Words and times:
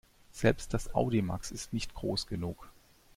Selbst 0.31 0.73
das 0.73 0.95
Audimax 0.95 1.51
ist 1.51 1.73
nicht 1.73 1.93
groß 1.93 2.25
genug. 2.25 2.71